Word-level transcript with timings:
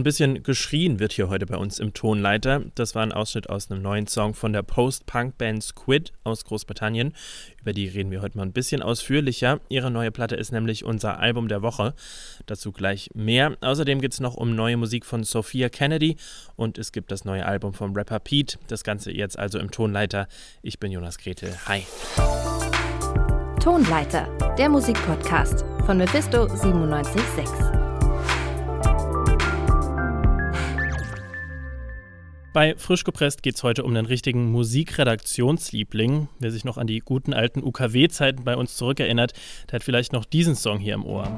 Ein 0.00 0.04
bisschen 0.04 0.42
geschrien 0.42 0.98
wird 0.98 1.12
hier 1.12 1.28
heute 1.28 1.44
bei 1.44 1.58
uns 1.58 1.78
im 1.78 1.92
Tonleiter. 1.92 2.62
Das 2.74 2.94
war 2.94 3.02
ein 3.02 3.12
Ausschnitt 3.12 3.50
aus 3.50 3.70
einem 3.70 3.82
neuen 3.82 4.06
Song 4.06 4.32
von 4.32 4.54
der 4.54 4.62
Post-Punk-Band 4.62 5.62
Squid 5.62 6.14
aus 6.24 6.46
Großbritannien. 6.46 7.12
Über 7.60 7.74
die 7.74 7.86
reden 7.86 8.10
wir 8.10 8.22
heute 8.22 8.38
mal 8.38 8.44
ein 8.44 8.54
bisschen 8.54 8.80
ausführlicher. 8.80 9.60
Ihre 9.68 9.90
neue 9.90 10.10
Platte 10.10 10.36
ist 10.36 10.52
nämlich 10.52 10.86
unser 10.86 11.18
Album 11.18 11.48
der 11.48 11.60
Woche. 11.60 11.92
Dazu 12.46 12.72
gleich 12.72 13.10
mehr. 13.12 13.58
Außerdem 13.60 14.00
geht 14.00 14.14
es 14.14 14.20
noch 14.20 14.36
um 14.36 14.54
neue 14.54 14.78
Musik 14.78 15.04
von 15.04 15.22
Sophia 15.22 15.68
Kennedy 15.68 16.16
und 16.56 16.78
es 16.78 16.92
gibt 16.92 17.12
das 17.12 17.26
neue 17.26 17.44
Album 17.44 17.74
vom 17.74 17.94
Rapper 17.94 18.20
Pete. 18.20 18.58
Das 18.68 18.84
Ganze 18.84 19.12
jetzt 19.12 19.38
also 19.38 19.58
im 19.58 19.70
Tonleiter. 19.70 20.28
Ich 20.62 20.80
bin 20.80 20.92
Jonas 20.92 21.18
Gretel. 21.18 21.54
Hi. 21.66 21.82
Tonleiter, 23.62 24.34
der 24.56 24.70
Musikpodcast 24.70 25.62
von 25.84 25.98
Mephisto 25.98 26.46
976. 26.46 27.69
Bei 32.52 32.74
Frisch 32.76 33.04
gepresst 33.04 33.44
geht 33.44 33.54
es 33.54 33.62
heute 33.62 33.84
um 33.84 33.94
den 33.94 34.06
richtigen 34.06 34.50
Musikredaktionsliebling. 34.50 36.28
Wer 36.40 36.50
sich 36.50 36.64
noch 36.64 36.78
an 36.78 36.88
die 36.88 36.98
guten 36.98 37.32
alten 37.32 37.62
UKW-Zeiten 37.62 38.42
bei 38.42 38.56
uns 38.56 38.74
zurückerinnert, 38.76 39.34
der 39.70 39.76
hat 39.76 39.84
vielleicht 39.84 40.12
noch 40.12 40.24
diesen 40.24 40.56
Song 40.56 40.80
hier 40.80 40.94
im 40.94 41.04
Ohr. 41.04 41.28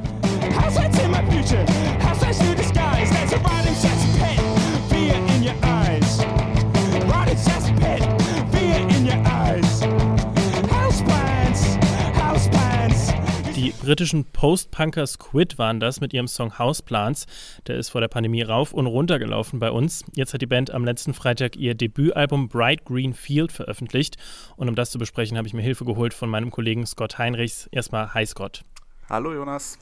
Britischen 13.82 14.24
Post-Punker 14.27 15.09
Squid 15.09 15.59
waren 15.59 15.80
das 15.80 16.01
mit 16.01 16.15
ihrem 16.15 16.29
Song 16.29 16.57
Houseplants. 16.57 17.26
Der 17.66 17.76
ist 17.76 17.88
vor 17.88 18.01
der 18.01 18.07
Pandemie 18.07 18.43
rauf 18.43 18.73
und 18.73 18.87
runter 18.87 19.18
gelaufen 19.18 19.59
bei 19.59 19.73
uns. 19.73 20.04
Jetzt 20.15 20.32
hat 20.32 20.40
die 20.40 20.46
Band 20.46 20.70
am 20.70 20.84
letzten 20.84 21.15
Freitag 21.15 21.57
ihr 21.57 21.74
Debütalbum 21.74 22.48
Bright 22.48 22.84
Green 22.84 23.12
Field 23.12 23.51
veröffentlicht. 23.51 24.18
Und 24.54 24.68
um 24.68 24.76
das 24.76 24.92
zu 24.92 25.01
besprechen, 25.01 25.37
habe 25.37 25.48
ich 25.48 25.54
mir 25.54 25.62
Hilfe 25.62 25.84
geholt 25.84 26.15
von 26.15 26.30
meinem 26.30 26.52
Kollegen 26.52 26.87
Scott 26.87 27.18
Heinrichs. 27.18 27.68
Erstmal 27.73 28.15
Hi 28.15 28.24
Scott. 28.24 28.62
Hallo 29.09 29.34
Jonas. 29.34 29.80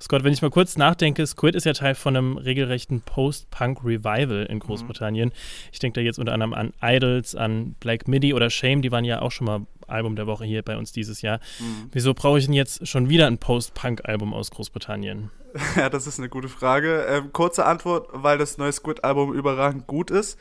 Scott, 0.00 0.24
wenn 0.24 0.32
ich 0.32 0.42
mal 0.42 0.50
kurz 0.50 0.76
nachdenke, 0.76 1.24
Squid 1.24 1.54
ist 1.54 1.64
ja 1.64 1.74
Teil 1.74 1.94
von 1.94 2.16
einem 2.16 2.36
regelrechten 2.38 3.02
Post-Punk-Revival 3.02 4.46
in 4.46 4.58
Großbritannien. 4.58 5.28
Mhm. 5.28 5.34
Ich 5.72 5.78
denke 5.78 6.00
da 6.00 6.04
jetzt 6.04 6.18
unter 6.18 6.32
anderem 6.32 6.54
an 6.54 6.72
Idols, 6.82 7.36
an 7.36 7.76
Black 7.78 8.08
Midi 8.08 8.34
oder 8.34 8.50
Shame, 8.50 8.82
die 8.82 8.90
waren 8.90 9.04
ja 9.04 9.22
auch 9.22 9.30
schon 9.30 9.46
mal 9.46 9.60
Album 9.88 10.16
der 10.16 10.26
Woche 10.26 10.44
hier 10.44 10.62
bei 10.62 10.76
uns 10.76 10.92
dieses 10.92 11.22
Jahr. 11.22 11.40
Mhm. 11.58 11.88
Wieso 11.92 12.14
brauche 12.14 12.38
ich 12.38 12.46
denn 12.46 12.54
jetzt 12.54 12.86
schon 12.86 13.08
wieder 13.08 13.26
ein 13.26 13.38
Post-Punk-Album 13.38 14.34
aus 14.34 14.50
Großbritannien? 14.50 15.30
Ja, 15.76 15.88
das 15.88 16.06
ist 16.06 16.18
eine 16.18 16.28
gute 16.28 16.48
Frage. 16.48 17.06
Ähm, 17.08 17.32
kurze 17.32 17.64
Antwort, 17.64 18.10
weil 18.12 18.36
das 18.36 18.58
neue 18.58 18.70
Squid-Album 18.70 19.32
überragend 19.32 19.86
gut 19.86 20.10
ist. 20.10 20.38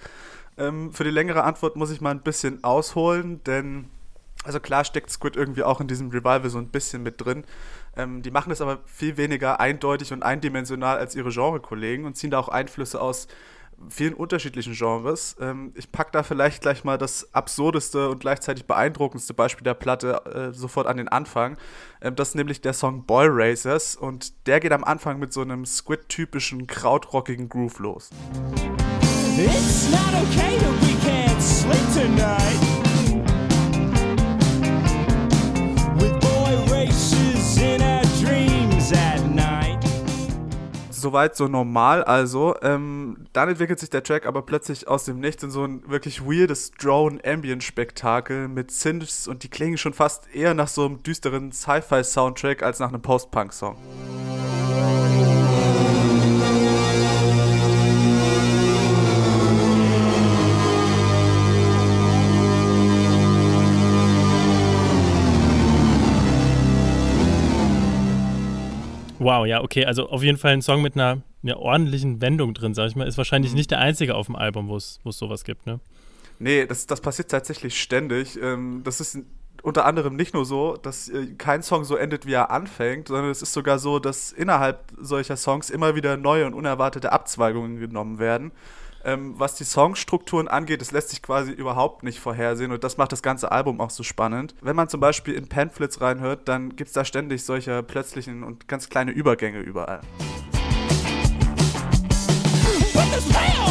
Ähm, 0.58 0.92
für 0.92 1.06
die 1.06 1.12
längere 1.12 1.44
Antwort 1.44 1.75
muss 1.75 1.92
ich 1.92 2.02
mal 2.02 2.12
ein 2.12 2.22
bisschen 2.22 2.64
ausholen, 2.64 3.42
denn 3.45 3.86
also 4.44 4.59
klar 4.59 4.84
steckt 4.86 5.09
Squid 5.09 5.36
irgendwie 5.36 5.64
auch 5.64 5.81
in 5.81 5.88
diesem 5.88 6.09
Revival 6.09 6.50
so 6.50 6.58
ein 6.58 6.70
bisschen 6.70 7.03
mit 7.03 7.23
drin. 7.23 7.44
Ähm, 7.95 8.22
die 8.22 8.31
machen 8.31 8.50
das 8.50 8.62
aber 8.62 8.80
viel 8.86 9.18
weniger 9.18 9.59
eindeutig 9.59 10.14
und 10.14 10.23
eindimensional 10.23 10.98
als 10.98 11.16
ihre 11.16 11.31
Genre-Kollegen 11.31 12.06
und 12.06 12.16
ziehen 12.16 12.31
da 12.31 12.40
auch 12.40 12.50
Einflüsse 12.50 13.02
aus 13.02 13.28
vielen 13.89 14.14
unterschiedlichen 14.14 14.73
Genres. 14.73 15.36
Ähm, 15.39 15.73
ich 15.75 15.92
packe 15.92 16.11
da 16.11 16.23
vielleicht 16.23 16.61
gleich 16.61 16.83
mal 16.83 16.97
das 16.97 17.33
absurdeste 17.33 18.09
und 18.09 18.19
gleichzeitig 18.19 18.66
beeindruckendste 18.66 19.34
Beispiel 19.34 19.64
der 19.64 19.73
Platte 19.73 20.25
äh, 20.25 20.53
sofort 20.53 20.88
an 20.88 20.97
den 20.97 21.08
Anfang. 21.08 21.58
Ähm, 22.02 22.16
das 22.16 22.30
ist 22.30 22.36
nämlich 22.36 22.61
der 22.61 22.73
Song 22.73 23.06
Boy 23.06 23.28
Racers 23.30 23.95
und 23.95 24.47
der 24.47 24.59
geht 24.59 24.72
am 24.72 24.84
Anfang 24.84 25.19
mit 25.19 25.34
so 25.34 25.42
einem 25.42 25.66
Squid-typischen 25.66 26.67
krautrockigen 26.67 27.50
Groove 27.50 27.79
los. 27.79 28.09
It's 29.38 29.90
not 29.91 30.13
okay 30.24 30.57
that 30.57 30.81
we 30.81 30.96
can't 31.06 31.41
sleep 31.41 31.94
tonight. 31.94 32.76
Soweit 41.02 41.35
so 41.35 41.47
normal 41.47 42.03
also. 42.03 42.56
Ähm, 42.62 43.25
dann 43.34 43.50
entwickelt 43.50 43.80
sich 43.80 43.90
der 43.90 44.03
Track 44.03 44.25
aber 44.25 44.41
plötzlich 44.41 44.88
aus 44.88 45.06
dem 45.06 45.19
Nichts 45.19 45.44
in 45.44 45.52
so 45.52 45.63
ein 45.63 45.88
wirklich 45.90 46.22
weirdes 46.25 46.72
Drone-Ambient-Spektakel 46.72 48.47
mit 48.47 48.72
Synths 48.72 49.28
und 49.28 49.44
die 49.44 49.50
klingen 49.50 49.78
schon 49.78 49.94
fast 49.94 50.28
eher 50.34 50.53
nach 50.53 50.68
so 50.68 50.86
einem 50.86 51.03
düsteren 51.03 51.52
Sci-Fi-Soundtrack 51.52 52.63
als 52.63 52.80
nach 52.80 52.90
einem 52.90 53.02
Post-Punk-Song. 53.02 53.78
Wow, 69.19 69.45
ja, 69.45 69.63
okay. 69.63 69.85
Also 69.85 70.09
auf 70.09 70.23
jeden 70.23 70.38
Fall 70.38 70.53
ein 70.53 70.61
Song 70.61 70.81
mit 70.81 70.95
einer, 70.95 71.22
einer 71.44 71.59
ordentlichen 71.59 72.22
Wendung 72.22 72.53
drin, 72.53 72.73
sag 72.73 72.88
ich 72.89 72.95
mal. 72.95 73.07
Ist 73.07 73.17
wahrscheinlich 73.17 73.51
mhm. 73.51 73.57
nicht 73.57 73.72
der 73.72 73.79
einzige 73.79 74.16
auf 74.16 74.28
dem 74.28 74.35
Album, 74.35 74.67
wo 74.69 74.78
es 74.78 75.00
sowas 75.03 75.44
gibt, 75.44 75.66
ne? 75.66 75.79
Nee, 76.39 76.66
das, 76.67 76.85
das 76.85 77.01
passiert 77.01 77.31
tatsächlich 77.31 77.81
ständig. 77.81 78.39
Ähm, 78.41 78.81
das 78.83 79.01
ist 79.01 79.17
unter 79.63 79.85
anderem 79.85 80.16
nicht 80.16 80.33
nur 80.33 80.45
so, 80.45 80.77
dass 80.77 81.09
äh, 81.09 81.33
kein 81.38 81.63
Song 81.63 81.83
so 81.83 81.95
endet, 81.95 82.25
wie 82.25 82.33
er 82.33 82.51
anfängt, 82.51 83.07
sondern 83.07 83.31
es 83.31 83.41
ist 83.41 83.53
sogar 83.53 83.79
so, 83.79 84.00
dass 84.00 84.31
innerhalb 84.31 84.91
solcher 85.00 85.35
Songs 85.35 85.69
immer 85.69 85.95
wieder 85.95 86.16
neue 86.16 86.45
und 86.45 86.53
unerwartete 86.53 87.11
Abzweigungen 87.11 87.79
genommen 87.79 88.19
werden. 88.19 88.51
Ähm, 89.07 89.35
was 89.38 89.56
die 89.56 89.63
Songstrukturen 89.63 90.50
angeht, 90.50 90.81
das 90.81 90.91
lässt 90.91 91.12
sich 91.12 91.22
quasi 91.22 91.53
überhaupt 91.53 92.03
nicht 92.03 92.19
vorhersehen 92.19 92.73
und 92.73 92.84
das 92.84 92.97
macht 92.97 93.13
das 93.13 93.23
ganze 93.23 93.53
Album 93.53 93.79
auch 93.79 93.90
so 93.90 94.03
spannend. 94.03 94.53
Wenn 94.62 94.75
man 94.75 94.90
zum 94.90 95.00
Beispiel 95.00 95.34
in 95.34 95.47
Pamphlets 95.47 96.01
reinhört, 96.01 96.50
dann 96.50 96.75
gibt 96.75 96.90
es 96.90 96.94
da 96.94 97.06
ständig 97.06 97.45
solche 97.45 97.84
plötzlichen 97.84 98.44
und 98.44 98.68
ganz 98.68 98.90
kleine 98.90 99.12
Übergänge 99.12 99.62
überall. 99.62 100.01
What 102.94 103.06
the 103.22 103.34
hell? 103.34 103.66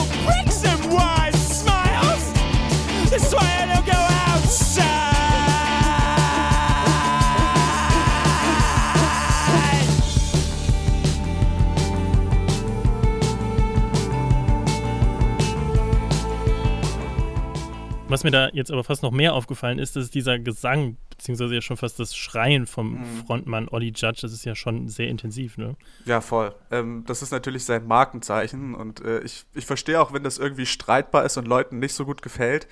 Was 18.08 18.22
mir 18.22 18.30
da 18.30 18.50
jetzt 18.52 18.70
aber 18.70 18.84
fast 18.84 19.02
noch 19.02 19.10
mehr 19.10 19.34
aufgefallen 19.34 19.80
ist, 19.80 19.96
ist 19.96 20.14
dieser 20.14 20.38
Gesang, 20.38 20.96
beziehungsweise 21.10 21.56
ja 21.56 21.60
schon 21.60 21.76
fast 21.76 21.98
das 21.98 22.14
Schreien 22.14 22.66
vom 22.66 22.92
mhm. 22.92 23.26
Frontmann 23.26 23.68
Olli 23.68 23.88
Judge, 23.88 24.20
das 24.22 24.32
ist 24.32 24.44
ja 24.44 24.54
schon 24.54 24.88
sehr 24.88 25.08
intensiv, 25.08 25.58
ne? 25.58 25.74
Ja, 26.04 26.20
voll. 26.20 26.54
Ähm, 26.70 27.02
das 27.08 27.22
ist 27.22 27.32
natürlich 27.32 27.64
sein 27.64 27.84
Markenzeichen 27.84 28.76
und 28.76 29.04
äh, 29.04 29.20
ich, 29.20 29.44
ich 29.54 29.66
verstehe 29.66 30.00
auch, 30.00 30.12
wenn 30.12 30.22
das 30.22 30.38
irgendwie 30.38 30.66
streitbar 30.66 31.24
ist 31.24 31.36
und 31.36 31.48
Leuten 31.48 31.80
nicht 31.80 31.94
so 31.94 32.04
gut 32.04 32.22
gefällt. 32.22 32.68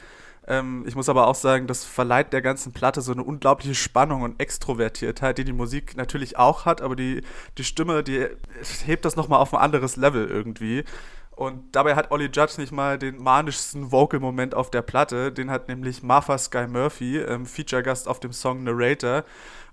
Ähm, 0.47 0.85
ich 0.87 0.95
muss 0.95 1.09
aber 1.09 1.27
auch 1.27 1.35
sagen, 1.35 1.67
das 1.67 1.85
verleiht 1.85 2.33
der 2.33 2.43
ganzen 2.43 2.73
Platte 2.73 3.01
so 3.01 3.13
eine 3.13 3.25
unglaubliche 3.25 3.75
Spannung 3.75 4.23
und 4.23 4.41
Extrovertiertheit, 4.41 5.39
die 5.39 5.45
die 5.45 5.53
Musik 5.53 5.97
natürlich 5.97 6.37
auch 6.37 6.65
hat, 6.65 6.81
aber 6.81 6.95
die, 6.95 7.23
die 7.59 7.65
Stimme, 7.65 8.05
die 8.05 8.27
hebt 8.85 9.05
das 9.05 9.17
nochmal 9.17 9.41
auf 9.41 9.53
ein 9.53 9.61
anderes 9.61 9.97
Level 9.97 10.27
irgendwie. 10.27 10.85
Und 11.37 11.75
dabei 11.75 11.97
hat 11.97 12.11
Ollie 12.11 12.31
Judge 12.33 12.55
nicht 12.59 12.73
mal 12.73 12.99
den 12.99 13.23
manischsten 13.23 13.91
Vocal-Moment 13.91 14.55
auf 14.55 14.71
der 14.71 14.83
Platte. 14.83 15.33
Den 15.33 15.51
hat 15.51 15.69
nämlich 15.69 16.03
Martha 16.03 16.39
Sky 16.39 16.67
Murphy, 16.69 17.19
ähm, 17.19 17.45
Feature-Gast 17.47 18.07
auf 18.07 18.21
dem 18.21 18.33
Song 18.33 18.63
Narrator. 18.63 19.25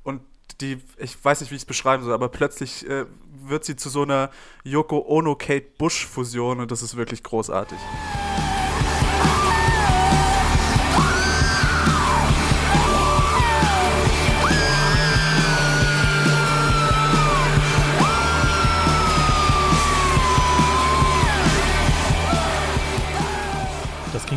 Und 0.04 0.22
die, 0.60 0.82
ich 0.98 1.24
weiß 1.24 1.42
nicht, 1.42 1.52
wie 1.52 1.56
ich 1.56 1.62
es 1.62 1.66
beschreiben 1.66 2.04
soll, 2.04 2.14
aber 2.14 2.30
plötzlich 2.30 2.88
äh, 2.90 3.06
wird 3.44 3.64
sie 3.64 3.76
zu 3.76 3.90
so 3.90 4.04
einer 4.04 4.30
Yoko 4.64 5.06
Ono-Kate 5.08 5.68
Bush-Fusion 5.78 6.60
und 6.60 6.72
das 6.72 6.82
ist 6.82 6.96
wirklich 6.96 7.24
großartig. 7.24 7.78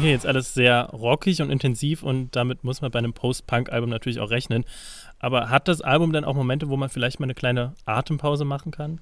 Hier 0.05 0.13
jetzt 0.13 0.27
alles 0.27 0.55
sehr 0.55 0.91
rockig 0.93 1.43
und 1.43 1.51
intensiv 1.51 2.03
und 2.03 2.37
damit 2.37 2.65
muss 2.65 2.83
man 2.83 2.91
bei 2.91 2.99
einem 2.99 3.13
Post-Punk-Album 3.13 3.91
natürlich 3.91 4.21
auch 4.21 4.31
rechnen. 4.31 4.65
Aber 5.19 5.51
hat 5.51 5.69
das 5.69 5.81
Album 5.81 6.13
dann 6.13 6.25
auch 6.25 6.35
Momente, 6.35 6.69
wo 6.69 6.77
man 6.77 6.89
vielleicht 6.89 7.21
mal 7.21 7.25
eine 7.25 7.35
kleine 7.35 7.75
Atempause 7.87 8.45
machen 8.45 8.73
kann? 8.73 9.01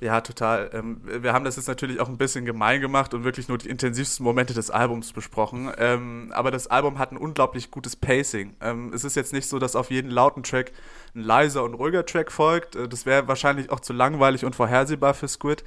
Ja, 0.00 0.20
total. 0.20 0.70
Ähm, 0.72 1.00
wir 1.04 1.32
haben 1.32 1.44
das 1.44 1.56
jetzt 1.56 1.66
natürlich 1.66 2.00
auch 2.00 2.08
ein 2.08 2.18
bisschen 2.18 2.44
gemein 2.44 2.80
gemacht 2.80 3.14
und 3.14 3.24
wirklich 3.24 3.48
nur 3.48 3.58
die 3.58 3.68
intensivsten 3.68 4.24
Momente 4.24 4.54
des 4.54 4.70
Albums 4.70 5.12
besprochen. 5.12 5.72
Ähm, 5.76 6.30
aber 6.32 6.50
das 6.50 6.68
Album 6.68 6.98
hat 6.98 7.10
ein 7.12 7.16
unglaublich 7.16 7.70
gutes 7.70 7.96
Pacing. 7.96 8.54
Ähm, 8.60 8.92
es 8.94 9.04
ist 9.04 9.16
jetzt 9.16 9.32
nicht 9.32 9.48
so, 9.48 9.58
dass 9.58 9.76
auf 9.76 9.90
jeden 9.90 10.10
lauten 10.10 10.42
Track 10.42 10.72
ein 11.14 11.22
leiser 11.22 11.64
und 11.64 11.74
ruhiger 11.74 12.06
Track 12.06 12.30
folgt. 12.30 12.76
Äh, 12.76 12.88
das 12.88 13.06
wäre 13.06 13.26
wahrscheinlich 13.26 13.70
auch 13.70 13.80
zu 13.80 13.92
langweilig 13.92 14.44
und 14.44 14.54
vorhersehbar 14.54 15.14
für 15.14 15.28
Squid. 15.28 15.64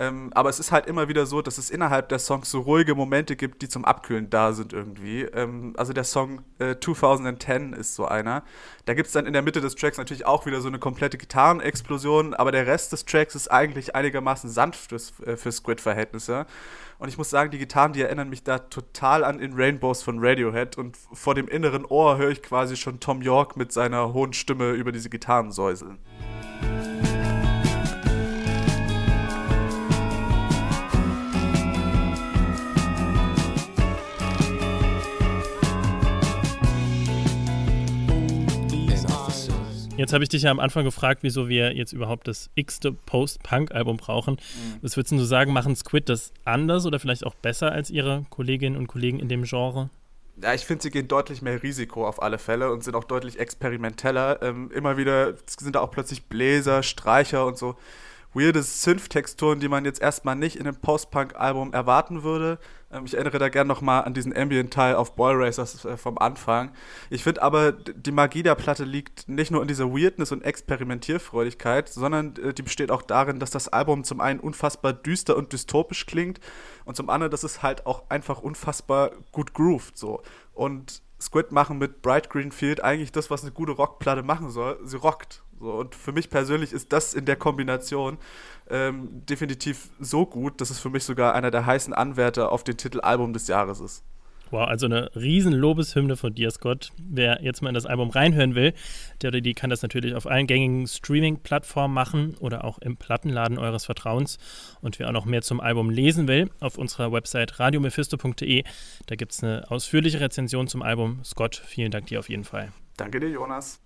Ähm, 0.00 0.30
aber 0.32 0.48
es 0.48 0.58
ist 0.58 0.72
halt 0.72 0.86
immer 0.86 1.08
wieder 1.08 1.26
so, 1.26 1.42
dass 1.42 1.58
es 1.58 1.68
innerhalb 1.68 2.08
der 2.08 2.18
Songs 2.18 2.50
so 2.50 2.60
ruhige 2.60 2.94
Momente 2.94 3.36
gibt, 3.36 3.60
die 3.60 3.68
zum 3.68 3.84
Abkühlen 3.84 4.30
da 4.30 4.54
sind 4.54 4.72
irgendwie. 4.72 5.24
Ähm, 5.24 5.74
also 5.76 5.92
der 5.92 6.04
Song 6.04 6.40
äh, 6.58 6.76
2010 6.80 7.74
ist 7.74 7.96
so 7.96 8.06
einer. 8.06 8.42
Da 8.86 8.94
gibt 8.94 9.08
es 9.08 9.12
dann 9.12 9.26
in 9.26 9.34
der 9.34 9.42
Mitte 9.42 9.60
des 9.60 9.74
Tracks 9.74 9.98
natürlich 9.98 10.24
auch 10.24 10.46
wieder 10.46 10.62
so 10.62 10.68
eine 10.68 10.78
komplette 10.78 11.18
Gitarrenexplosion, 11.18 12.32
aber 12.32 12.50
der 12.50 12.66
Rest 12.66 12.94
des 12.94 13.04
Tracks 13.04 13.34
ist 13.34 13.48
eigentlich 13.48 13.94
einigermaßen 13.94 14.48
sanft 14.48 14.88
fürs, 14.88 15.12
äh, 15.20 15.36
für 15.36 15.52
Squid-Verhältnisse. 15.52 16.46
Und 16.98 17.10
ich 17.10 17.18
muss 17.18 17.28
sagen, 17.28 17.50
die 17.50 17.58
Gitarren, 17.58 17.92
die 17.92 18.00
erinnern 18.00 18.30
mich 18.30 18.42
da 18.42 18.58
total 18.58 19.22
an 19.22 19.38
In 19.38 19.52
Rainbows 19.52 20.02
von 20.02 20.16
Radiohead. 20.18 20.78
Und 20.78 20.96
vor 21.12 21.34
dem 21.34 21.46
inneren 21.46 21.84
Ohr 21.84 22.16
höre 22.16 22.30
ich 22.30 22.42
quasi 22.42 22.78
schon 22.78 23.00
Tom 23.00 23.20
York 23.20 23.58
mit 23.58 23.70
seiner 23.70 24.14
hohen 24.14 24.32
Stimme 24.32 24.70
über 24.70 24.92
diese 24.92 25.10
Gitarren 25.10 25.52
säuseln. 25.52 25.98
Jetzt 40.00 40.14
habe 40.14 40.24
ich 40.24 40.30
dich 40.30 40.44
ja 40.44 40.50
am 40.50 40.60
Anfang 40.60 40.86
gefragt, 40.86 41.22
wieso 41.22 41.50
wir 41.50 41.76
jetzt 41.76 41.92
überhaupt 41.92 42.26
das 42.26 42.48
x-te 42.54 42.90
Post-Punk-Album 42.90 43.98
brauchen. 43.98 44.36
Mhm. 44.36 44.78
Was 44.80 44.96
würdest 44.96 45.12
du 45.12 45.18
sagen, 45.18 45.52
machen 45.52 45.76
Squid 45.76 46.08
das 46.08 46.32
anders 46.46 46.86
oder 46.86 46.98
vielleicht 46.98 47.26
auch 47.26 47.34
besser 47.34 47.70
als 47.70 47.90
ihre 47.90 48.24
Kolleginnen 48.30 48.78
und 48.78 48.86
Kollegen 48.86 49.20
in 49.20 49.28
dem 49.28 49.42
Genre? 49.42 49.90
Ja, 50.42 50.54
ich 50.54 50.64
finde, 50.64 50.84
sie 50.84 50.90
gehen 50.90 51.06
deutlich 51.06 51.42
mehr 51.42 51.62
Risiko 51.62 52.08
auf 52.08 52.22
alle 52.22 52.38
Fälle 52.38 52.72
und 52.72 52.82
sind 52.82 52.94
auch 52.94 53.04
deutlich 53.04 53.38
experimenteller. 53.38 54.40
Ähm, 54.40 54.70
immer 54.74 54.96
wieder 54.96 55.34
sind 55.46 55.76
da 55.76 55.80
auch 55.80 55.90
plötzlich 55.90 56.24
Bläser, 56.24 56.82
Streicher 56.82 57.44
und 57.44 57.58
so 57.58 57.76
weirde 58.32 58.62
Synth-Texturen, 58.62 59.60
die 59.60 59.68
man 59.68 59.84
jetzt 59.84 60.00
erstmal 60.00 60.36
nicht 60.36 60.56
in 60.56 60.66
einem 60.66 60.76
Post-Punk-Album 60.76 61.72
erwarten 61.72 62.22
würde. 62.22 62.58
Ähm, 62.92 63.04
ich 63.04 63.14
erinnere 63.14 63.38
da 63.38 63.48
gerne 63.48 63.68
nochmal 63.68 64.04
an 64.04 64.14
diesen 64.14 64.36
Ambient-Teil 64.36 64.94
auf 64.94 65.16
Boy 65.16 65.34
Racers 65.34 65.84
äh, 65.84 65.96
vom 65.96 66.18
Anfang. 66.18 66.72
Ich 67.10 67.24
finde 67.24 67.42
aber, 67.42 67.72
die 67.72 68.12
Magie 68.12 68.42
der 68.42 68.54
Platte 68.54 68.84
liegt 68.84 69.28
nicht 69.28 69.50
nur 69.50 69.62
in 69.62 69.68
dieser 69.68 69.92
Weirdness 69.92 70.32
und 70.32 70.42
Experimentierfreudigkeit, 70.42 71.88
sondern 71.88 72.36
äh, 72.36 72.54
die 72.54 72.62
besteht 72.62 72.90
auch 72.90 73.02
darin, 73.02 73.38
dass 73.38 73.50
das 73.50 73.68
Album 73.68 74.04
zum 74.04 74.20
einen 74.20 74.40
unfassbar 74.40 74.92
düster 74.92 75.36
und 75.36 75.52
dystopisch 75.52 76.06
klingt 76.06 76.40
und 76.84 76.96
zum 76.96 77.10
anderen, 77.10 77.30
dass 77.30 77.42
es 77.42 77.62
halt 77.62 77.86
auch 77.86 78.10
einfach 78.10 78.40
unfassbar 78.40 79.12
gut 79.32 79.54
grooved 79.54 79.96
so. 79.96 80.22
Und 80.54 81.02
Squid 81.20 81.52
machen 81.52 81.78
mit 81.78 82.02
Bright 82.02 82.30
Green 82.30 82.50
Field 82.50 82.82
eigentlich 82.82 83.12
das, 83.12 83.30
was 83.30 83.42
eine 83.42 83.52
gute 83.52 83.72
Rockplatte 83.72 84.22
machen 84.22 84.50
soll. 84.50 84.78
Sie 84.84 84.96
rockt. 84.96 85.42
So, 85.60 85.72
und 85.72 85.94
für 85.94 86.12
mich 86.12 86.30
persönlich 86.30 86.72
ist 86.72 86.92
das 86.92 87.12
in 87.12 87.26
der 87.26 87.36
Kombination 87.36 88.16
ähm, 88.70 89.26
definitiv 89.26 89.90
so 90.00 90.24
gut, 90.24 90.60
dass 90.60 90.70
es 90.70 90.80
für 90.80 90.88
mich 90.88 91.04
sogar 91.04 91.34
einer 91.34 91.50
der 91.50 91.66
heißen 91.66 91.92
Anwärter 91.92 92.50
auf 92.50 92.64
den 92.64 92.78
Titel 92.78 93.00
Album 93.00 93.34
des 93.34 93.46
Jahres 93.46 93.80
ist. 93.80 94.02
Wow, 94.50 94.66
also 94.66 94.86
eine 94.86 95.14
riesen 95.14 95.52
Lobeshymne 95.52 96.16
von 96.16 96.34
dir, 96.34 96.50
Scott. 96.50 96.90
Wer 96.98 97.40
jetzt 97.42 97.62
mal 97.62 97.68
in 97.68 97.74
das 97.74 97.86
Album 97.86 98.10
reinhören 98.10 98.56
will, 98.56 98.72
der 99.22 99.28
oder 99.28 99.40
die 99.40 99.54
kann 99.54 99.70
das 99.70 99.82
natürlich 99.82 100.14
auf 100.14 100.26
allen 100.26 100.48
gängigen 100.48 100.88
Streaming-Plattformen 100.88 101.94
machen 101.94 102.36
oder 102.40 102.64
auch 102.64 102.78
im 102.78 102.96
Plattenladen 102.96 103.58
eures 103.58 103.84
Vertrauens. 103.84 104.38
Und 104.80 104.98
wer 104.98 105.08
auch 105.08 105.12
noch 105.12 105.24
mehr 105.24 105.42
zum 105.42 105.60
Album 105.60 105.90
lesen 105.90 106.26
will, 106.26 106.50
auf 106.58 106.78
unserer 106.78 107.12
Website 107.12 107.60
radiomephisto.de, 107.60 108.64
da 109.06 109.14
gibt 109.14 109.32
es 109.32 109.44
eine 109.44 109.70
ausführliche 109.70 110.20
Rezension 110.20 110.66
zum 110.66 110.82
Album. 110.82 111.20
Scott, 111.22 111.62
vielen 111.64 111.92
Dank 111.92 112.06
dir 112.06 112.18
auf 112.18 112.28
jeden 112.28 112.44
Fall. 112.44 112.72
Danke 112.96 113.20
dir, 113.20 113.28
Jonas. 113.28 113.80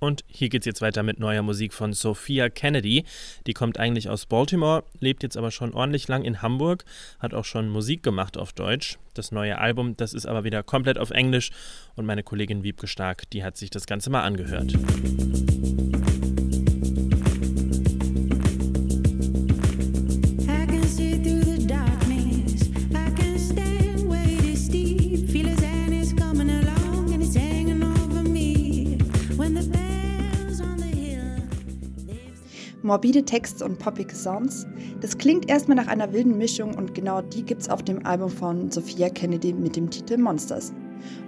Und 0.00 0.24
hier 0.26 0.48
geht's 0.48 0.66
jetzt 0.66 0.80
weiter 0.80 1.02
mit 1.02 1.20
neuer 1.20 1.42
Musik 1.42 1.72
von 1.74 1.92
Sophia 1.92 2.48
Kennedy. 2.48 3.04
Die 3.46 3.52
kommt 3.52 3.78
eigentlich 3.78 4.08
aus 4.08 4.26
Baltimore, 4.26 4.82
lebt 4.98 5.22
jetzt 5.22 5.36
aber 5.36 5.50
schon 5.50 5.74
ordentlich 5.74 6.08
lang 6.08 6.24
in 6.24 6.42
Hamburg, 6.42 6.84
hat 7.18 7.34
auch 7.34 7.44
schon 7.44 7.68
Musik 7.68 8.02
gemacht 8.02 8.38
auf 8.38 8.52
Deutsch. 8.54 8.98
Das 9.14 9.30
neue 9.30 9.58
Album, 9.58 9.96
das 9.96 10.14
ist 10.14 10.26
aber 10.26 10.42
wieder 10.42 10.62
komplett 10.62 10.98
auf 10.98 11.10
Englisch 11.10 11.50
und 11.96 12.06
meine 12.06 12.22
Kollegin 12.22 12.62
Wiebke 12.62 12.86
Stark, 12.86 13.28
die 13.30 13.44
hat 13.44 13.58
sich 13.58 13.70
das 13.70 13.86
Ganze 13.86 14.08
mal 14.08 14.22
angehört. 14.22 14.72
Morbide 32.90 33.24
Texte 33.24 33.64
und 33.64 33.78
poppige 33.78 34.16
Sounds. 34.16 34.66
Das 35.00 35.16
klingt 35.16 35.48
erstmal 35.48 35.76
nach 35.76 35.86
einer 35.86 36.12
wilden 36.12 36.36
Mischung 36.36 36.74
und 36.74 36.92
genau 36.92 37.22
die 37.22 37.44
gibt's 37.44 37.68
auf 37.68 37.84
dem 37.84 38.04
Album 38.04 38.30
von 38.30 38.68
Sophia 38.68 39.08
Kennedy 39.08 39.52
mit 39.52 39.76
dem 39.76 39.88
Titel 39.90 40.18
Monsters. 40.18 40.72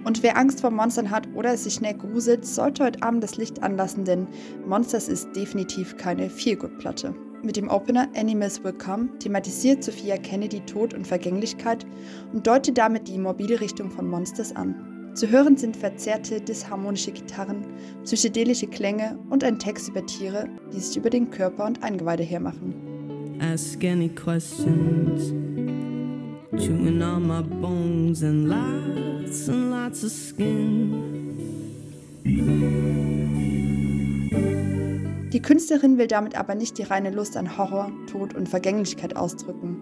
Und 0.03 0.21
wer 0.23 0.35
Angst 0.35 0.59
vor 0.59 0.71
Monstern 0.71 1.09
hat 1.09 1.25
oder 1.33 1.55
sich 1.55 1.75
schnell 1.75 1.93
gruselt, 1.93 2.45
sollte 2.45 2.83
heute 2.83 3.01
Abend 3.01 3.23
das 3.23 3.37
Licht 3.37 3.63
anlassen, 3.63 4.03
denn 4.03 4.27
Monsters 4.67 5.07
ist 5.07 5.33
definitiv 5.37 5.95
keine 5.95 6.29
Feelgood-Platte. 6.29 7.15
Mit 7.43 7.55
dem 7.55 7.69
Opener 7.69 8.09
Animals 8.13 8.61
Will 8.65 8.73
Come 8.73 9.07
thematisiert 9.19 9.85
Sophia 9.85 10.17
Kennedy 10.17 10.59
Tod 10.65 10.93
und 10.93 11.07
Vergänglichkeit 11.07 11.85
und 12.33 12.45
deutet 12.45 12.77
damit 12.77 13.07
die 13.07 13.17
morbide 13.17 13.61
Richtung 13.61 13.89
von 13.89 14.09
Monsters 14.09 14.53
an. 14.53 14.92
Zu 15.13 15.29
hören 15.29 15.57
sind 15.57 15.77
verzerrte, 15.77 16.41
disharmonische 16.41 17.11
Gitarren, 17.11 17.63
psychedelische 18.03 18.65
Klänge 18.65 19.19
und 19.29 19.43
ein 19.43 19.59
Text 19.59 19.89
über 19.89 20.03
Tiere, 20.03 20.49
die 20.73 20.79
sich 20.79 20.97
über 20.97 21.11
den 21.11 21.29
Körper 21.29 21.65
und 21.65 21.83
Eingeweide 21.83 22.23
hermachen. 22.23 23.37
Ask 23.39 23.83
any 23.83 24.09
questions, 24.09 25.31
chewing 26.57 27.01
on 27.03 27.27
my 27.27 27.43
bones 27.43 28.23
and 28.23 28.47
lots 28.47 29.47
and 29.49 29.69
lots 29.69 30.03
of 30.03 30.11
skin. 30.11 31.13
Die 35.31 35.41
Künstlerin 35.41 35.99
will 35.99 36.07
damit 36.07 36.35
aber 36.39 36.55
nicht 36.55 36.79
die 36.79 36.83
reine 36.83 37.11
Lust 37.11 37.37
an 37.37 37.55
Horror, 37.57 37.91
Tod 38.11 38.33
und 38.33 38.49
Vergänglichkeit 38.49 39.15
ausdrücken, 39.15 39.77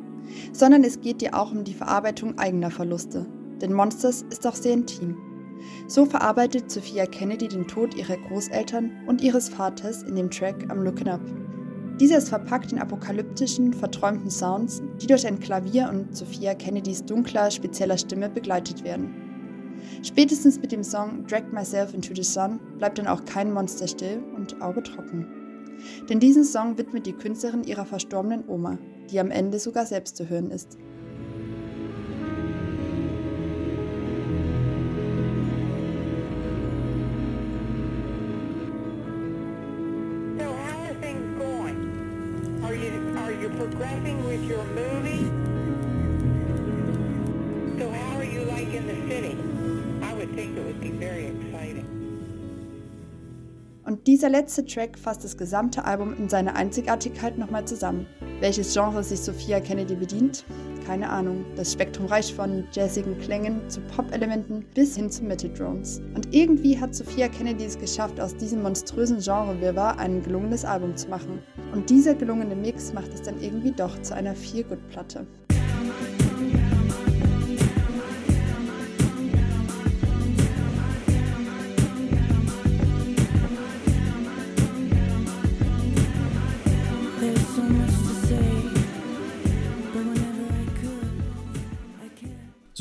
sondern 0.52 0.84
es 0.84 1.00
geht 1.00 1.22
ihr 1.22 1.38
auch 1.38 1.52
um 1.54 1.64
die 1.64 1.74
Verarbeitung 1.74 2.38
eigener 2.38 2.72
Verluste, 2.72 3.28
denn 3.62 3.74
Monsters 3.74 4.26
ist 4.30 4.46
auch 4.46 4.56
sehr 4.56 4.74
intim. 4.74 5.18
So 5.88 6.06
verarbeitet 6.06 6.72
Sophia 6.72 7.06
Kennedy 7.06 7.48
den 7.48 7.68
Tod 7.68 7.96
ihrer 7.96 8.18
Großeltern 8.18 8.92
und 9.08 9.22
ihres 9.22 9.50
Vaters 9.50 10.04
in 10.04 10.16
dem 10.16 10.32
Track 10.32 10.66
Am 10.70 10.84
Lookin' 10.84 11.10
Up. 11.10 11.22
Dieser 12.00 12.18
ist 12.18 12.30
verpackt 12.30 12.72
in 12.72 12.80
apokalyptischen, 12.80 13.74
verträumten 13.74 14.32
Sounds, 14.32 14.82
die 15.00 15.08
durch 15.08 15.28
ein 15.28 15.40
Klavier 15.40 15.90
und 15.90 16.16
Sophia 16.16 16.56
Kennedys 16.56 17.06
dunkler, 17.06 17.52
spezieller 17.52 17.98
Stimme 17.98 18.28
begleitet 18.30 18.84
werden. 18.84 19.14
Spätestens 20.02 20.60
mit 20.60 20.72
dem 20.72 20.84
Song 20.84 21.26
Drag 21.28 21.52
Myself 21.52 21.94
into 21.94 22.16
the 22.16 22.24
Sun 22.24 22.60
bleibt 22.80 22.98
dann 22.98 23.08
auch 23.08 23.24
kein 23.26 23.54
Monster 23.54 23.88
still 23.88 24.24
und 24.36 24.62
Auge 24.62 24.82
trocken. 24.82 25.28
Denn 26.10 26.20
diesen 26.20 26.44
Song 26.44 26.78
widmet 26.78 27.06
die 27.06 27.14
Künstlerin 27.14 27.64
ihrer 27.64 27.86
verstorbenen 27.86 28.44
Oma, 28.48 28.78
die 29.12 29.20
am 29.20 29.32
Ende 29.32 29.60
sogar 29.60 29.86
selbst 29.86 30.18
zu 30.18 30.30
hören 30.30 30.52
ist. 30.52 30.78
Und 53.92 54.08
dieser 54.08 54.30
letzte 54.30 54.66
Track 54.66 54.98
fasst 54.98 55.24
das 55.24 55.36
gesamte 55.36 55.84
Album 55.84 56.16
in 56.18 56.30
seiner 56.30 56.56
Einzigartigkeit 56.56 57.38
nochmal 57.38 57.66
zusammen. 57.66 58.08
Welches 58.40 58.74
Genre 58.74 59.04
sich 59.04 59.20
Sophia 59.20 59.60
Kennedy 59.60 59.96
bedient? 59.96 60.46
Keine 60.88 61.10
Ahnung. 61.10 61.46
Das 61.56 61.74
Spektrum 61.74 62.06
reicht 62.06 62.32
von 62.34 62.64
jazzigen 62.72 63.18
Klängen 63.20 63.70
zu 63.70 63.82
Pop-Elementen 63.82 64.66
bis 64.74 64.96
hin 64.96 65.10
zu 65.10 65.24
Metal-Drones. 65.24 66.02
Und 66.16 66.34
irgendwie 66.34 66.80
hat 66.80 66.96
Sophia 66.96 67.28
Kennedy 67.28 67.66
es 67.66 67.78
geschafft, 67.78 68.20
aus 68.20 68.36
diesem 68.36 68.64
monströsen 68.64 69.20
Genre-Wirrwarr 69.20 70.00
ein 70.00 70.24
gelungenes 70.24 70.64
Album 70.64 70.96
zu 70.96 71.10
machen. 71.10 71.44
Und 71.74 71.90
dieser 71.90 72.16
gelungene 72.16 72.56
Mix 72.56 72.92
macht 72.92 73.14
es 73.14 73.22
dann 73.22 73.42
irgendwie 73.42 73.72
doch 73.72 74.02
zu 74.02 74.14
einer 74.14 74.36
Feel-Good-Platte. 74.36 75.26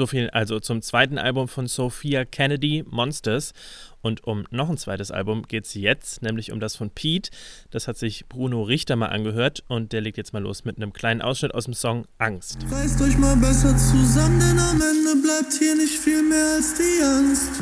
So 0.00 0.06
viel 0.06 0.30
also 0.30 0.60
zum 0.60 0.80
zweiten 0.80 1.18
Album 1.18 1.46
von 1.46 1.66
Sophia 1.66 2.24
Kennedy, 2.24 2.86
Monsters. 2.88 3.52
Und 4.00 4.24
um 4.24 4.46
noch 4.50 4.70
ein 4.70 4.78
zweites 4.78 5.10
Album 5.10 5.42
geht 5.42 5.66
es 5.66 5.74
jetzt, 5.74 6.22
nämlich 6.22 6.52
um 6.52 6.58
das 6.58 6.74
von 6.74 6.88
Pete. 6.88 7.28
Das 7.70 7.86
hat 7.86 7.98
sich 7.98 8.26
Bruno 8.26 8.62
Richter 8.62 8.96
mal 8.96 9.08
angehört 9.08 9.62
und 9.68 9.92
der 9.92 10.00
legt 10.00 10.16
jetzt 10.16 10.32
mal 10.32 10.42
los 10.42 10.64
mit 10.64 10.78
einem 10.78 10.94
kleinen 10.94 11.20
Ausschnitt 11.20 11.54
aus 11.54 11.66
dem 11.66 11.74
Song 11.74 12.06
Angst. 12.16 12.56
Reißt 12.70 12.98
euch 13.02 13.18
mal 13.18 13.36
besser 13.36 13.76
zusammen, 13.76 14.40
denn 14.40 14.58
am 14.58 14.80
Ende 14.80 15.20
bleibt 15.22 15.52
hier 15.52 15.76
nicht 15.76 15.98
viel 15.98 16.22
mehr 16.22 16.54
als 16.54 16.76
die 16.78 17.04
Angst. 17.04 17.60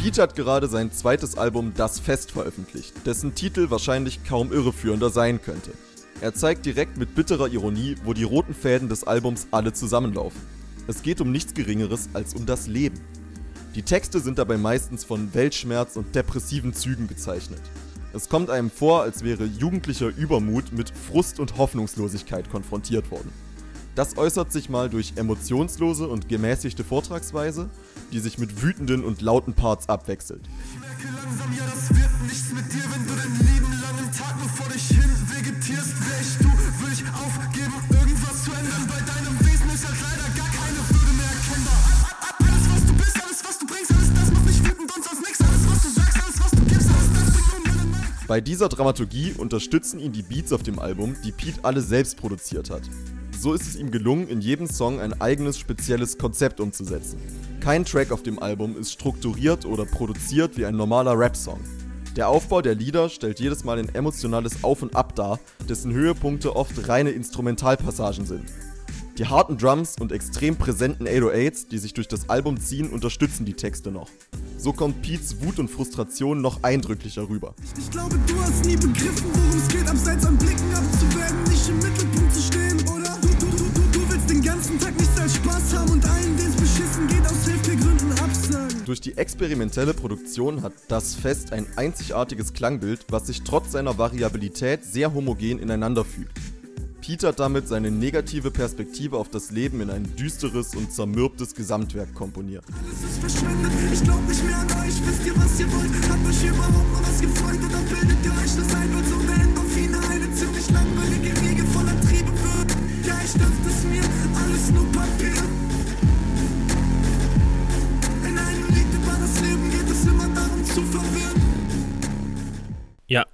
Pete 0.00 0.22
hat 0.22 0.36
gerade 0.36 0.68
sein 0.68 0.92
zweites 0.92 1.36
Album 1.36 1.72
Das 1.76 1.98
Fest 1.98 2.30
veröffentlicht, 2.30 2.94
dessen 3.04 3.34
Titel 3.34 3.70
wahrscheinlich 3.70 4.22
kaum 4.22 4.52
irreführender 4.52 5.10
sein 5.10 5.42
könnte. 5.42 5.72
Er 6.20 6.32
zeigt 6.32 6.64
direkt 6.64 6.96
mit 6.96 7.16
bitterer 7.16 7.48
Ironie, 7.48 7.96
wo 8.04 8.12
die 8.12 8.22
roten 8.22 8.54
Fäden 8.54 8.88
des 8.88 9.02
Albums 9.02 9.48
alle 9.50 9.72
zusammenlaufen. 9.72 10.61
Es 10.88 11.02
geht 11.02 11.20
um 11.20 11.30
nichts 11.30 11.54
Geringeres 11.54 12.08
als 12.12 12.34
um 12.34 12.44
das 12.44 12.66
Leben. 12.66 13.00
Die 13.74 13.82
Texte 13.82 14.20
sind 14.20 14.38
dabei 14.38 14.58
meistens 14.58 15.04
von 15.04 15.32
Weltschmerz 15.32 15.96
und 15.96 16.14
depressiven 16.14 16.74
Zügen 16.74 17.06
gezeichnet. 17.06 17.60
Es 18.12 18.28
kommt 18.28 18.50
einem 18.50 18.70
vor, 18.70 19.02
als 19.02 19.22
wäre 19.22 19.44
jugendlicher 19.44 20.08
Übermut 20.08 20.72
mit 20.72 20.90
Frust 20.90 21.40
und 21.40 21.56
Hoffnungslosigkeit 21.56 22.50
konfrontiert 22.50 23.10
worden. 23.10 23.32
Das 23.94 24.16
äußert 24.16 24.52
sich 24.52 24.68
mal 24.68 24.90
durch 24.90 25.12
emotionslose 25.16 26.08
und 26.08 26.28
gemäßigte 26.28 26.82
Vortragsweise, 26.82 27.70
die 28.10 28.18
sich 28.18 28.38
mit 28.38 28.62
wütenden 28.62 29.04
und 29.04 29.22
lauten 29.22 29.54
Parts 29.54 29.88
abwechselt. 29.88 30.42
Ich 30.46 30.80
merke 30.80 31.16
langsam, 31.16 31.52
ja, 31.56 31.64
das 31.64 31.90
wird 31.90 32.22
nichts 32.26 32.52
mit 32.52 32.72
dir, 32.72 32.84
wenn 32.90 33.06
du 33.06 33.14
dein 33.14 33.46
Leben 33.46 33.72
lang 33.80 33.92
Tag 34.12 34.38
nur 34.38 34.48
vor 34.48 34.68
dich 34.68 34.88
hin 34.88 35.10
vegetierst. 35.28 35.96
Wär 36.04 36.20
ich 36.20 36.36
du, 36.38 36.48
würde 36.80 36.92
ich 36.92 37.04
aufgeben, 37.16 37.72
irgendwas 37.90 38.44
zu 38.44 38.52
ändern. 38.52 38.86
Bei 38.88 39.00
deinem 39.00 39.40
Wesen 39.40 39.70
ist 39.70 39.86
halt 39.86 39.96
leider 40.02 40.21
Bei 48.32 48.40
dieser 48.40 48.70
Dramaturgie 48.70 49.34
unterstützen 49.36 50.00
ihn 50.00 50.12
die 50.12 50.22
Beats 50.22 50.54
auf 50.54 50.62
dem 50.62 50.78
Album, 50.78 51.16
die 51.22 51.32
Pete 51.32 51.62
alle 51.64 51.82
selbst 51.82 52.16
produziert 52.16 52.70
hat. 52.70 52.80
So 53.38 53.52
ist 53.52 53.66
es 53.66 53.76
ihm 53.76 53.90
gelungen, 53.90 54.26
in 54.26 54.40
jedem 54.40 54.66
Song 54.66 55.00
ein 55.00 55.20
eigenes 55.20 55.58
spezielles 55.58 56.16
Konzept 56.16 56.58
umzusetzen. 56.58 57.18
Kein 57.60 57.84
Track 57.84 58.10
auf 58.10 58.22
dem 58.22 58.38
Album 58.42 58.74
ist 58.78 58.90
strukturiert 58.90 59.66
oder 59.66 59.84
produziert 59.84 60.56
wie 60.56 60.64
ein 60.64 60.76
normaler 60.76 61.12
Rap-Song. 61.18 61.60
Der 62.16 62.30
Aufbau 62.30 62.62
der 62.62 62.74
Lieder 62.74 63.10
stellt 63.10 63.38
jedes 63.38 63.64
Mal 63.64 63.78
ein 63.78 63.94
emotionales 63.94 64.64
Auf 64.64 64.80
und 64.80 64.96
Ab 64.96 65.14
dar, 65.14 65.38
dessen 65.68 65.92
Höhepunkte 65.92 66.56
oft 66.56 66.88
reine 66.88 67.10
Instrumentalpassagen 67.10 68.24
sind. 68.24 68.46
Die 69.18 69.26
harten 69.26 69.58
Drums 69.58 69.96
und 70.00 70.10
extrem 70.10 70.56
präsenten 70.56 71.06
808s, 71.06 71.68
die 71.68 71.76
sich 71.76 71.92
durch 71.92 72.08
das 72.08 72.30
Album 72.30 72.58
ziehen, 72.58 72.88
unterstützen 72.88 73.44
die 73.44 73.52
Texte 73.52 73.90
noch. 73.90 74.08
So 74.62 74.72
kommt 74.72 75.02
Pete's 75.02 75.42
Wut 75.42 75.58
und 75.58 75.68
Frustration 75.68 76.40
noch 76.40 76.62
eindrücklicher 76.62 77.28
rüber. 77.28 77.54
Ich 77.76 77.90
glaube, 77.90 78.16
du 78.28 78.40
hast 78.40 78.64
nie 78.64 78.76
begriffen, 78.76 79.26
worum 79.32 79.58
es 79.58 79.66
geht, 79.66 79.88
abseits 79.88 80.24
an 80.24 80.38
Blicken 80.38 80.72
abzuwerden, 80.72 81.42
nicht 81.50 81.68
im 81.68 81.78
Mittelpunkt 81.78 82.32
zu 82.32 82.40
stehen, 82.40 82.80
oder? 82.88 83.12
ganzen 84.62 84.78
Tag 84.78 84.96
nichts 84.98 85.20
als 85.20 85.34
Spaß 85.36 85.74
haben 85.76 85.90
und 85.90 86.04
allen, 86.04 86.36
denen 86.36 86.50
es 86.50 86.56
beschissen 86.56 87.06
geht, 87.08 87.26
aus 87.26 87.44
Hilfegründen 87.44 88.12
absagen. 88.12 88.84
Durch 88.84 89.00
die 89.00 89.16
experimentelle 89.16 89.94
Produktion 89.94 90.62
hat 90.62 90.72
das 90.88 91.14
Fest 91.14 91.52
ein 91.52 91.66
einzigartiges 91.76 92.52
Klangbild, 92.52 93.06
was 93.08 93.26
sich 93.26 93.42
trotz 93.42 93.72
seiner 93.72 93.98
Variabilität 93.98 94.84
sehr 94.84 95.14
homogen 95.14 95.58
ineinander 95.58 96.04
fügt. 96.04 96.38
Peter 97.02 97.32
damit 97.32 97.66
seine 97.66 97.90
negative 97.90 98.52
Perspektive 98.52 99.18
auf 99.18 99.28
das 99.28 99.50
Leben 99.50 99.80
in 99.80 99.90
ein 99.90 100.14
düsteres 100.14 100.76
und 100.76 100.92
zermürbtes 100.92 101.54
Gesamtwerk 101.54 102.14
komponiert. 102.14 102.64
Alles 102.72 103.02
ist 103.02 103.18
verschwendet, 103.18 103.72
ich 103.92 104.02
glaub 104.04 104.26
nicht 104.28 104.44
mehr 104.44 104.58
an 104.58 104.72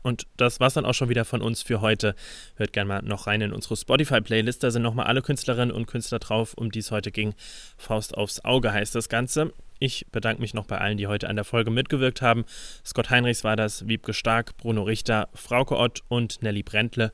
und 0.08 0.26
das 0.36 0.58
war's 0.58 0.74
dann 0.74 0.84
auch 0.84 0.94
schon 0.94 1.08
wieder 1.08 1.24
von 1.24 1.42
uns 1.42 1.62
für 1.62 1.80
heute. 1.80 2.14
Hört 2.56 2.72
gerne 2.72 2.88
mal 2.88 3.02
noch 3.02 3.26
rein 3.26 3.40
in 3.42 3.52
unsere 3.52 3.76
Spotify-Playlist. 3.76 4.64
Da 4.64 4.70
sind 4.70 4.82
nochmal 4.82 5.06
alle 5.06 5.22
Künstlerinnen 5.22 5.74
und 5.74 5.86
Künstler 5.86 6.18
drauf, 6.18 6.54
um 6.54 6.72
die 6.72 6.80
es 6.80 6.90
heute 6.90 7.12
ging. 7.12 7.34
Faust 7.76 8.16
aufs 8.16 8.44
Auge 8.44 8.72
heißt 8.72 8.94
das 8.94 9.08
Ganze. 9.08 9.52
Ich 9.80 10.06
bedanke 10.10 10.40
mich 10.40 10.54
noch 10.54 10.66
bei 10.66 10.78
allen, 10.78 10.96
die 10.96 11.06
heute 11.06 11.28
an 11.28 11.36
der 11.36 11.44
Folge 11.44 11.70
mitgewirkt 11.70 12.20
haben. 12.20 12.44
Scott 12.84 13.10
Heinrichs 13.10 13.44
war 13.44 13.54
das, 13.54 13.86
Wiebke 13.86 14.12
Stark, 14.12 14.56
Bruno 14.56 14.82
Richter, 14.82 15.28
Frauke 15.34 15.76
Ott 15.76 16.02
und 16.08 16.42
Nelly 16.42 16.64
Brentle. 16.64 17.12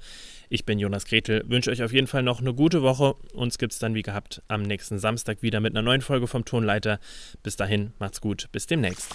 Ich 0.48 0.64
bin 0.64 0.78
Jonas 0.78 1.04
Gretel, 1.04 1.44
wünsche 1.46 1.70
euch 1.70 1.82
auf 1.82 1.92
jeden 1.92 2.06
Fall 2.06 2.22
noch 2.22 2.40
eine 2.40 2.54
gute 2.54 2.82
Woche. 2.82 3.16
Uns 3.34 3.58
gibt 3.58 3.74
es 3.74 3.80
dann 3.80 3.94
wie 3.94 4.02
gehabt 4.02 4.40
am 4.48 4.62
nächsten 4.62 4.98
Samstag 4.98 5.42
wieder 5.42 5.60
mit 5.60 5.74
einer 5.74 5.82
neuen 5.82 6.00
Folge 6.00 6.26
vom 6.26 6.44
Tonleiter. 6.44 7.00
Bis 7.42 7.56
dahin, 7.56 7.92
macht's 7.98 8.20
gut, 8.20 8.48
bis 8.52 8.66
demnächst. 8.66 9.14